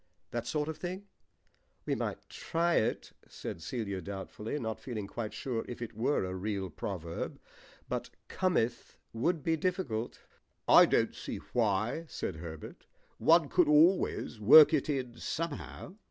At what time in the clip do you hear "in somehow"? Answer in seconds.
14.89-15.97